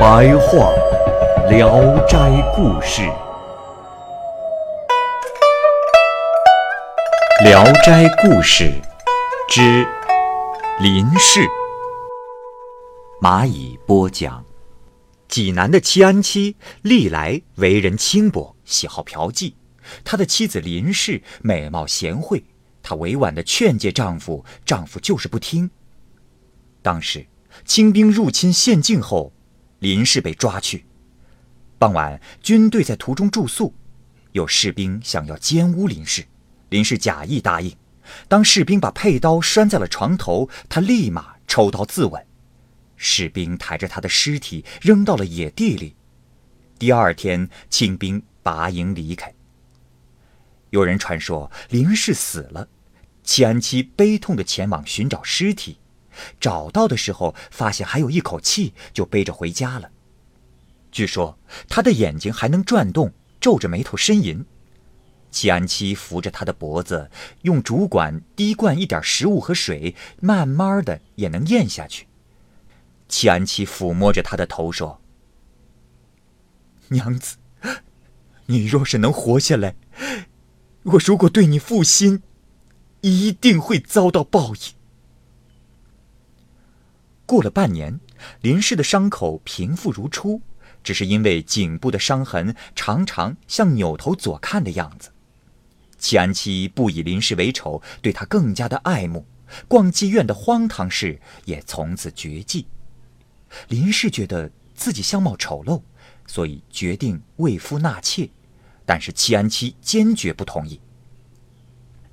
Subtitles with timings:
[0.00, 0.72] 白话
[1.50, 1.68] 《聊
[2.06, 2.16] 斋
[2.56, 3.02] 故事》，
[7.44, 8.64] 《聊斋故事》
[9.46, 9.86] 之
[10.80, 11.46] 林氏，
[13.20, 14.42] 蚂蚁播讲。
[15.28, 19.52] 济南的七安七历来为人轻薄，喜好嫖妓。
[20.02, 22.42] 他的妻子林氏美貌贤惠，
[22.82, 25.70] 她委婉地劝诫丈夫，丈夫就是不听。
[26.80, 27.26] 当时
[27.66, 29.34] 清兵入侵县境后，
[29.80, 30.86] 林氏被抓去。
[31.78, 33.74] 傍晚，军队在途中住宿，
[34.32, 36.24] 有士兵想要奸污林氏，
[36.68, 37.74] 林氏假意答应。
[38.28, 42.22] 当士兵把佩刀拴在了床头，他立马抽刀自刎。
[42.96, 45.96] 士兵抬着他的尸体扔到了野地里。
[46.78, 49.32] 第二天，清兵拔营离开。
[50.68, 52.68] 有人传说林氏死了，
[53.24, 55.78] 齐安七悲痛地前往寻找尸体，
[56.38, 59.90] 找到的时候发现还有一口气，就背着回家了。
[60.90, 64.44] 据说他的眼睛还能转动，皱着眉头呻吟。
[65.30, 67.08] 齐安七扶着他的脖子，
[67.42, 72.08] 用竹管滴灌一点食物和水，慢慢的也能咽下去。
[73.08, 75.00] 齐安琪抚摸着他的头说
[76.90, 77.36] ：“娘子，
[78.46, 79.76] 你若是能活下来，
[80.82, 82.24] 我如果对你负心，
[83.02, 84.74] 一定会遭到报应。”
[87.30, 88.00] 过了半年，
[88.40, 90.42] 林氏的伤口平复如初，
[90.82, 95.12] 只是因为颈部的伤痕常常像扭头左看的样子。
[95.96, 99.24] 齐安七不以林氏为丑，对他更加的爱慕，
[99.68, 102.66] 逛妓院的荒唐事也从此绝迹。
[103.68, 105.80] 林氏觉得自己相貌丑陋，
[106.26, 108.28] 所以决定为夫纳妾，
[108.84, 110.80] 但是戚安妻坚决不同意。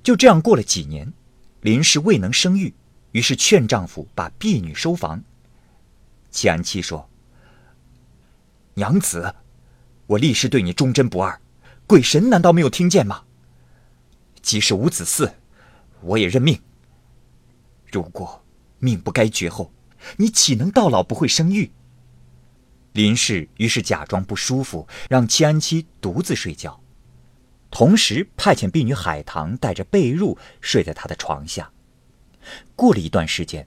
[0.00, 1.12] 就这样过了几年，
[1.62, 2.72] 林氏未能生育，
[3.18, 5.24] 于是劝丈夫把婢女收房。
[6.30, 7.10] 戚安妻说
[8.74, 9.34] ：“娘子，
[10.06, 11.40] 我立誓对你忠贞不二，
[11.84, 13.24] 鬼神难道没有听见吗？
[14.40, 15.32] 即使无子嗣，
[16.00, 16.60] 我也认命。
[17.90, 18.44] 如果
[18.78, 19.72] 命不该绝后。”
[20.16, 21.72] 你岂能到老不会生育？
[22.92, 26.80] 林氏于是假装不舒服，让戚安七独自睡觉，
[27.68, 31.72] 同时派遣婢女海棠带着被褥睡在他的床下。
[32.76, 33.66] 过了一段时间，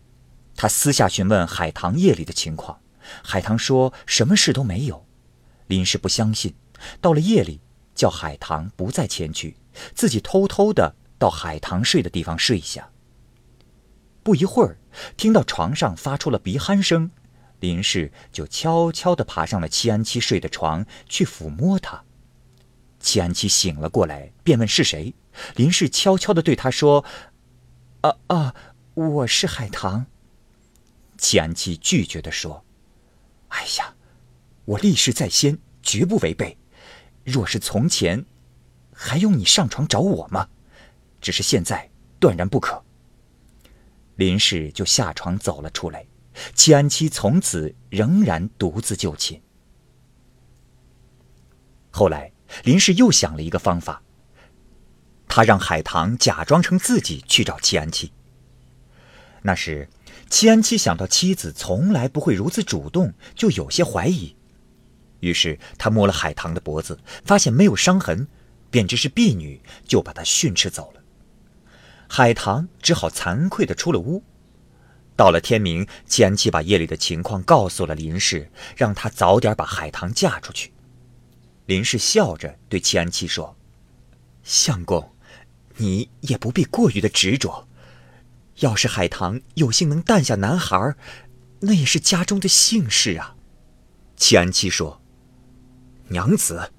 [0.56, 2.80] 他私下询问海棠夜里的情况，
[3.24, 5.06] 海棠说什么事都没有。
[5.68, 6.54] 林氏不相信，
[7.00, 7.62] 到了夜里，
[7.96, 9.56] 叫海棠不再前去，
[9.94, 12.90] 自己偷偷的到海棠睡的地方睡下。
[14.24, 14.78] 不一会儿，
[15.18, 17.10] 听到床上发出了鼻鼾声，
[17.60, 22.04] 林氏就悄悄地爬上了戚安七睡的床，去抚摸他。
[23.00, 25.16] 戚安七醒了过来，便问是谁。
[25.56, 27.04] 林氏悄悄地对他说
[28.02, 28.54] ：“啊啊，
[28.94, 30.06] 我是海棠。”
[31.18, 32.66] 戚安七拒绝地说
[33.50, 33.96] ：“哎呀，
[34.66, 36.58] 我立誓在先，绝不违背。
[37.24, 38.26] 若是从前，
[38.94, 40.50] 还用你上床找我吗？
[41.22, 42.84] 只是现在，断然不可。”
[44.18, 46.06] 林氏就下床走了出来，
[46.54, 49.42] 戚安七从此仍然独自就寝。
[51.92, 52.32] 后来，
[52.64, 54.02] 林氏又想了一个方法，
[55.28, 58.12] 他让海棠假装成自己去找戚安七。
[59.44, 59.90] 那时，
[60.30, 64.36] 戚安七想到妻子从来不会如此主动，就有些怀疑，
[65.20, 68.28] 于是他摸了海棠的脖子，发现没有伤痕，
[68.70, 71.02] 便知是婢女，就把她训斥走了。
[72.08, 74.24] 海棠只好惭愧地出了屋。
[75.16, 80.72] 到了天明，季安七把夜里的情况告诉了林氏，让他早点把海棠嫁出去。
[81.66, 83.56] 林氏笑着对季安七说
[84.44, 85.14] ：“相公，
[85.78, 87.68] 你也不必过于的执着。
[88.62, 90.96] 要是海棠有幸能诞下男孩，
[91.60, 93.36] 那也是家中的幸事啊。”
[94.18, 95.02] 季安七说
[96.10, 96.72] ：“娘子，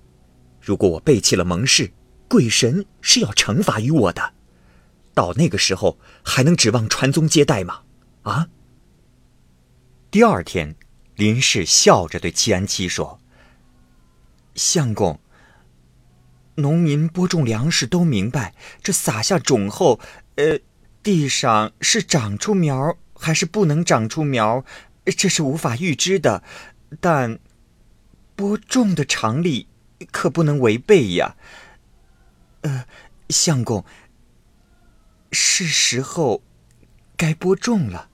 [0.60, 1.92] 如果我背弃了盟誓，
[2.28, 4.34] 鬼神是要惩罚于我的。”
[5.14, 7.82] 到那个时候还能指望传宗接代吗？
[8.22, 8.48] 啊！
[10.10, 10.74] 第二天，
[11.16, 13.20] 林氏笑着对戚安七说
[14.54, 15.20] ：“相公，
[16.54, 20.00] 农民播种粮食都明白，这撒下种后，
[20.36, 20.58] 呃，
[21.02, 24.64] 地上是长出苗还是不能长出苗，
[25.16, 26.42] 这是无法预知的。
[27.00, 27.38] 但
[28.36, 29.66] 播种的常理
[30.10, 31.36] 可不能违背呀。
[32.62, 32.86] 呃，
[33.28, 33.84] 相公，
[35.32, 36.42] 是时候
[37.16, 38.08] 该播种了。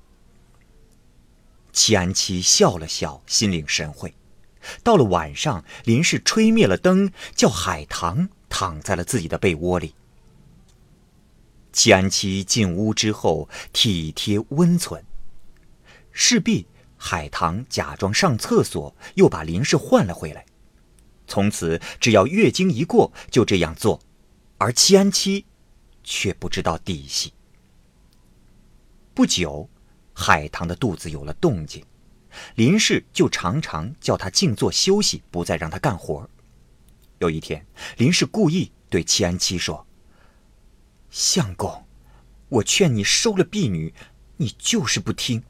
[1.73, 4.15] 齐安琪笑了笑，心领神会。
[4.83, 9.95] 到了晚上，林氏吹灭了灯，叫海棠躺在了自己的被窝里。
[11.79, 15.01] 齐安七进屋之后，体贴温存。
[16.11, 16.67] 势必，
[16.97, 20.45] 海棠假装上厕所，又把林氏换了回来。
[21.29, 24.01] 从此，只要月经一过，就这样做。
[24.57, 25.47] 而齐安七
[26.03, 27.33] 却不知道底细。
[29.15, 29.71] 不久，
[30.13, 31.85] 海棠的肚子有了动静。
[32.57, 36.29] 林氏就常常叫他静坐休息，不再让他干活。
[37.21, 37.65] 有一天，
[37.99, 39.87] 林氏故意对齐安七说
[41.11, 41.87] ：“相公，
[42.49, 43.95] 我劝你收了婢女，
[44.37, 45.43] 你就是不听。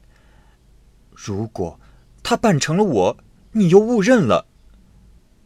[1.11, 1.79] 如果
[2.23, 3.17] 她扮成了我，
[3.51, 4.47] 你又误认了。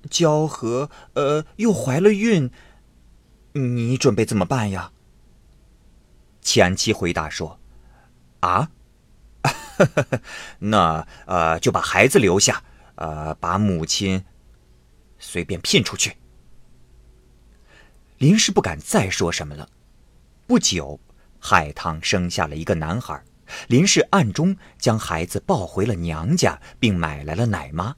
[0.09, 2.51] 娇和，呃，又怀了孕，
[3.53, 4.91] 你准备怎么办呀？”
[6.41, 7.59] 前妻回答说
[8.41, 8.69] ：“啊。
[10.59, 12.63] ”那呃，就把孩子留下，
[12.95, 14.23] 呃，把母亲
[15.17, 16.17] 随便聘出去。
[18.17, 19.69] 林氏不敢再说什么了。
[20.45, 20.99] 不久，
[21.39, 23.23] 海棠生下了一个男孩，
[23.67, 27.95] 林氏暗中将孩子抱回了娘家，并买来了奶妈。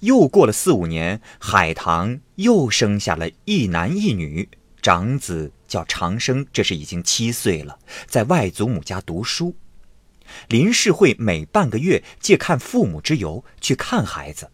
[0.00, 4.48] 又过了四五年，海棠又生下了一男一女，
[4.80, 9.54] 长子叫长生，这时已经七岁了，在外祖母家读书。
[10.48, 14.50] 林氏会每半个月借看父母之由去看孩子。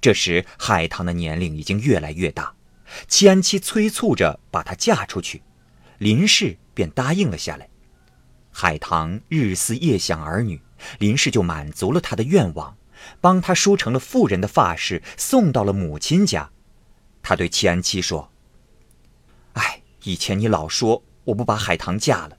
[0.00, 2.54] 这时海棠的年龄已经越来越大，
[3.08, 5.42] 齐安七催促着把她嫁出去，
[5.98, 7.68] 林氏便答应了下来。
[8.50, 10.60] 海棠日思夜想儿女，
[10.98, 12.76] 林氏就满足了他的愿望，
[13.20, 16.50] 帮他梳成了妇人的发饰，送到了母亲家。
[17.22, 18.30] 他对齐安七说
[19.54, 22.36] ：“哎，以前你老说我不把海棠嫁了，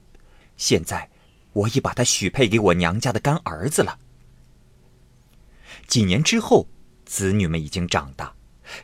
[0.58, 1.10] 现在……”
[1.56, 3.98] 我已把她许配给我娘家的干儿子了。
[5.88, 6.68] 几年之后，
[7.06, 8.35] 子女们已经长大，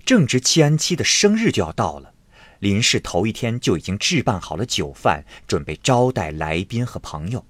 [0.05, 2.13] 正值七安七的生日就要到了。
[2.59, 7.45] 林氏头一天就已经置办好了酒饭，准备招待来宾和朋友。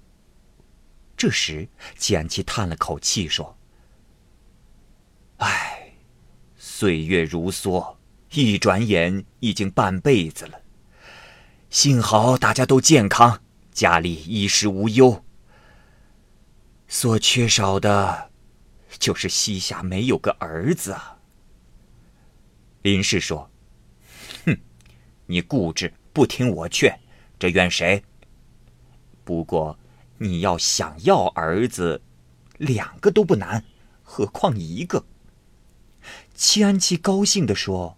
[1.16, 3.58] 这时，七安七叹了口气说
[5.38, 5.92] ：“唉，
[6.56, 7.96] 岁月如梭，
[8.32, 10.60] 一转眼已经半辈子了。
[11.68, 13.40] 幸好大家都健康。”
[13.72, 15.24] 家里衣食无忧，
[16.88, 18.30] 所缺少的，
[18.98, 21.16] 就是膝下没有个儿子啊。
[22.82, 23.50] 林氏说
[24.44, 24.56] ：“哼，
[25.26, 26.98] 你固执不听我劝，
[27.38, 28.02] 这怨谁？
[29.24, 29.78] 不过
[30.18, 32.02] 你要想要儿子，
[32.58, 33.64] 两个都不难，
[34.02, 35.04] 何况一个？”
[36.34, 37.96] 齐安琪高兴地说：“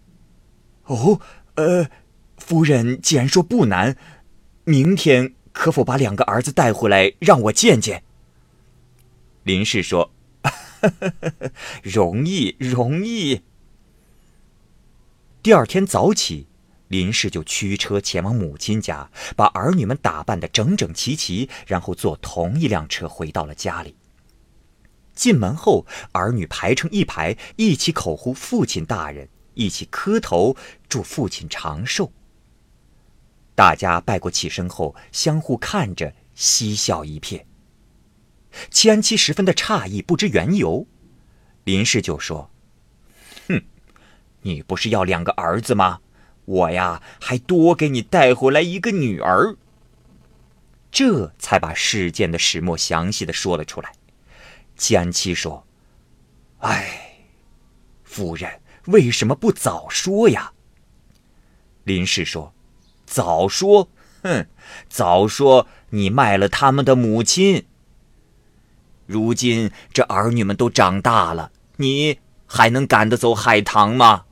[0.85, 1.19] 哦，
[1.55, 1.89] 呃，
[2.37, 3.97] 夫人既然说不难，
[4.63, 8.03] 明天。”可否把两个儿子带回来让我见见？
[9.43, 10.11] 林氏说
[11.81, 13.41] ：“容易，容易。”
[15.45, 16.47] 第二天早起，
[16.87, 23.95] 林氏就驱车前往母亲家，把儿女们打扮的整整齐齐，然后坐同一辆车回到了家里。
[25.13, 30.55] 进门后，儿女排成一排，一起口呼父亲大人，一起磕头
[30.89, 32.11] 祝父亲长寿。
[33.53, 37.45] 大家拜过起身后，相互看着，嬉笑一片。
[38.71, 40.87] 齐安七十分的诧异，不知缘由。
[41.65, 42.49] 林氏就说：“，
[44.45, 45.99] 你不是要两个儿子吗？
[46.45, 49.57] 我呀，还多给你带回来一个女儿。”
[50.91, 53.91] 这才把事件的始末详细的说了出来。
[54.77, 55.65] 齐安七说
[56.61, 57.17] ：“哎，
[58.03, 60.53] 夫人为什么不早说呀？”
[61.83, 62.53] 林氏说。
[63.07, 63.87] 早说，
[64.23, 64.47] 哼！
[64.89, 67.67] 早说你卖了他们的母亲。
[69.05, 74.25] 如今这儿女们都长大了，你还能赶得走海棠吗？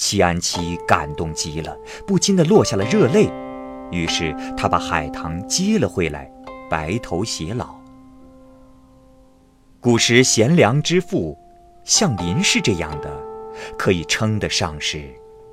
[0.00, 1.76] 齐安琪感动极了，
[2.06, 3.30] 不禁的落下了热泪。
[3.90, 6.32] 于是他把海棠接了回来，
[6.70, 7.74] 白头偕老。
[9.78, 11.36] 古时贤良之妇，
[11.84, 13.14] 像林氏这样的，
[13.76, 15.04] 可以称得上是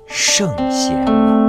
[0.06, 1.47] 圣贤了。